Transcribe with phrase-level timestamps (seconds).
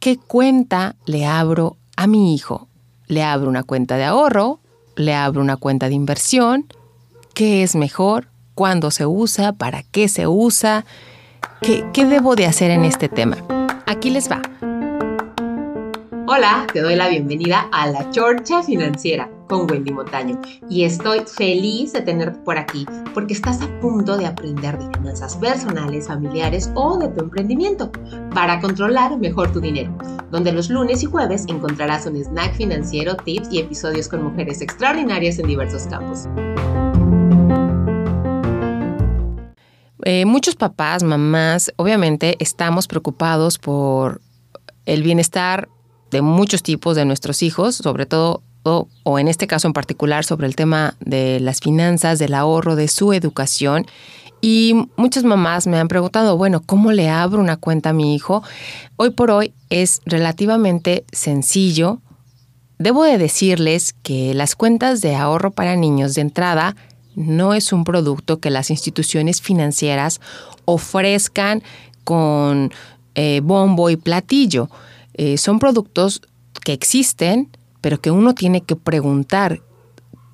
[0.00, 2.66] ¿qué cuenta le abro a mi hijo?
[3.06, 4.60] ¿Le abro una cuenta de ahorro?
[4.96, 6.66] ¿Le abro una cuenta de inversión?
[7.34, 8.28] ¿Qué es mejor?
[8.54, 9.52] ¿Cuándo se usa?
[9.52, 10.84] ¿Para qué se usa?
[11.60, 13.36] ¿Qué, qué debo de hacer en este tema?
[13.86, 14.40] Aquí les va.
[16.32, 21.92] Hola, te doy la bienvenida a La Chorcha Financiera con Wendy Montaño y estoy feliz
[21.92, 26.98] de tenerte por aquí porque estás a punto de aprender de finanzas personales, familiares o
[26.98, 27.90] de tu emprendimiento
[28.32, 29.92] para controlar mejor tu dinero,
[30.30, 35.40] donde los lunes y jueves encontrarás un snack financiero, tips y episodios con mujeres extraordinarias
[35.40, 36.28] en diversos campos.
[40.04, 44.20] Eh, muchos papás, mamás, obviamente estamos preocupados por
[44.86, 45.68] el bienestar
[46.10, 50.46] de muchos tipos de nuestros hijos, sobre todo o, en este caso en particular sobre
[50.46, 53.86] el tema de las finanzas, del ahorro, de su educación.
[54.42, 58.42] Y muchas mamás me han preguntado, bueno, ¿cómo le abro una cuenta a mi hijo?
[58.96, 62.00] Hoy por hoy es relativamente sencillo.
[62.78, 66.76] Debo de decirles que las cuentas de ahorro para niños de entrada
[67.14, 70.20] no es un producto que las instituciones financieras
[70.64, 71.62] ofrezcan
[72.04, 72.72] con
[73.14, 74.70] eh, bombo y platillo.
[75.22, 76.22] Eh, son productos
[76.64, 77.50] que existen,
[77.82, 79.60] pero que uno tiene que preguntar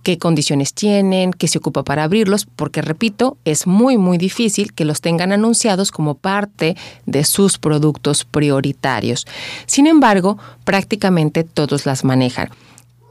[0.04, 4.84] qué condiciones tienen, qué se ocupa para abrirlos, porque repito, es muy muy difícil que
[4.84, 9.26] los tengan anunciados como parte de sus productos prioritarios.
[9.66, 12.50] Sin embargo, prácticamente todos las manejan.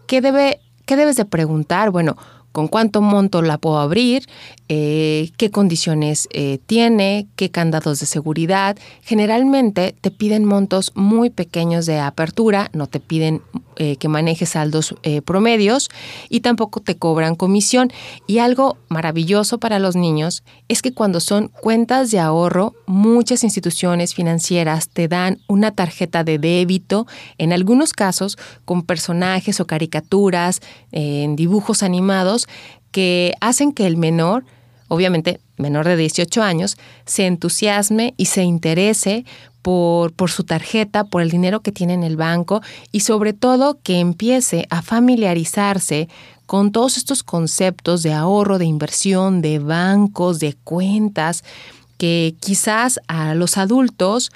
[0.08, 1.92] ¿Qué, debe, qué debes de preguntar?
[1.92, 2.16] Bueno,
[2.56, 4.30] con cuánto monto la puedo abrir,
[4.70, 8.78] eh, qué condiciones eh, tiene, qué candados de seguridad.
[9.04, 13.42] Generalmente te piden montos muy pequeños de apertura, no te piden
[13.76, 15.90] eh, que manejes saldos promedios
[16.30, 17.92] y tampoco te cobran comisión.
[18.26, 24.16] Y algo maravilloso para los niños es que cuando son cuentas de ahorro, muchas instituciones
[24.16, 27.06] financieras te dan una tarjeta de débito,
[27.38, 30.62] en algunos casos con personajes o caricaturas,
[30.94, 32.45] en dibujos animados,
[32.92, 34.46] que hacen que el menor
[34.88, 39.26] obviamente menor de 18 años, se entusiasme y se interese
[39.62, 42.62] por, por, su tarjeta, por el dinero que tiene en el banco
[42.92, 46.08] y sobre todo que empiece a familiarizarse
[46.46, 51.44] con todos estos conceptos de ahorro, de inversión, de bancos, de cuentas,
[51.98, 54.32] que quizás a los adultos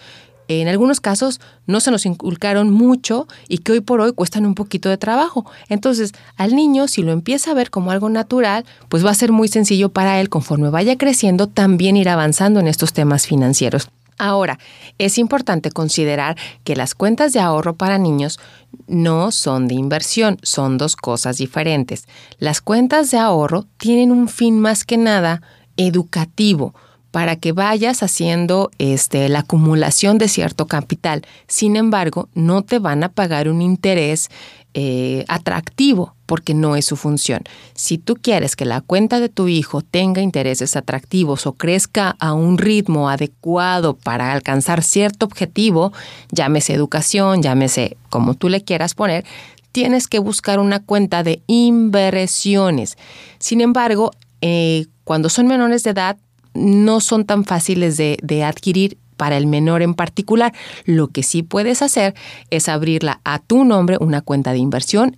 [0.50, 4.56] en algunos casos no se nos inculcaron mucho y que hoy por hoy cuestan un
[4.56, 5.46] poquito de trabajo.
[5.70, 9.32] Entonces, al niño, si lo empieza a ver como algo natural, pues va a ser
[9.32, 13.90] muy sencillo para él, conforme vaya creciendo, también ir avanzando en estos temas financieros.
[14.18, 14.60] Ahora,
[14.98, 18.40] es importante considerar que las cuentas de ahorro para niños
[18.88, 22.06] no son de inversión, son dos cosas diferentes.
[22.40, 25.42] Las cuentas de ahorro tienen un fin más que nada
[25.78, 26.74] educativo
[27.12, 31.26] para que vayas haciendo este, la acumulación de cierto capital.
[31.48, 34.30] Sin embargo, no te van a pagar un interés
[34.76, 37.42] eh, atractivo porque no es su función.
[37.74, 42.34] Si tú quieres que la cuenta de tu hijo tenga intereses atractivos o crezca a
[42.34, 45.92] un ritmo adecuado para alcanzar cierto objetivo,
[46.32, 49.26] llámese educación, llámese como tú le quieras poner,
[49.72, 52.96] tienes que buscar una cuenta de inversiones.
[53.40, 54.12] Sin embargo,
[54.42, 56.18] eh, cuando son menores de edad,
[56.54, 60.54] no son tan fáciles de, adquirir para el menor en particular.
[60.86, 62.16] Lo que sí puedes hacer
[62.50, 65.18] es abrirla a tu nombre, una cuenta de inversión,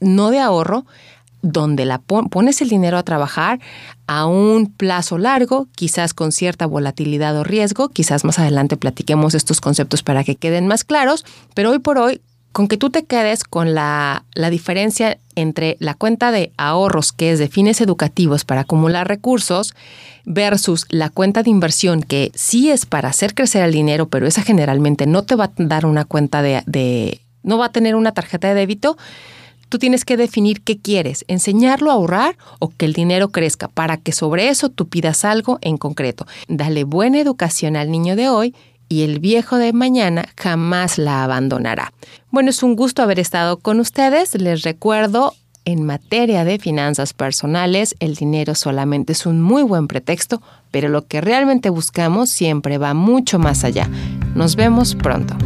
[0.00, 0.86] no de ahorro,
[1.42, 3.60] donde la pones el dinero a trabajar
[4.06, 9.60] a un plazo largo, quizás con cierta volatilidad o riesgo, quizás más adelante platiquemos estos
[9.60, 11.24] conceptos para que queden más claros,
[11.54, 12.20] pero hoy por hoy
[12.52, 17.30] con que tú te quedes con la, la, diferencia entre la cuenta de ahorros, que
[17.32, 19.74] es de fines educativos para acumular recursos,
[20.24, 24.42] versus la cuenta de inversión, que sí es para hacer crecer el dinero, pero esa
[24.42, 28.12] generalmente no te va a dar una cuenta de, de no va a tener una
[28.12, 28.96] tarjeta de débito,
[29.68, 33.96] tú tienes que definir qué quieres, enseñarlo a ahorrar o que el dinero crezca, para
[33.96, 36.26] que sobre eso tú pidas algo en concreto.
[36.48, 38.54] Dale buena educación al niño de hoy
[38.90, 41.94] y el viejo de mañana jamás la abandonará.
[42.30, 44.34] Bueno, es un gusto haber estado con ustedes.
[44.34, 45.34] Les recuerdo,
[45.64, 50.42] en materia de finanzas personales, el dinero solamente es un muy buen pretexto,
[50.72, 53.88] pero lo que realmente buscamos siempre va mucho más allá.
[54.34, 55.36] Nos vemos pronto.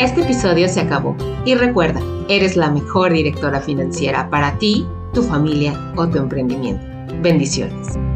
[0.00, 1.16] Este episodio se acabó
[1.46, 6.84] y recuerda, eres la mejor directora financiera para ti, tu familia o tu emprendimiento.
[7.22, 8.13] Bendiciones.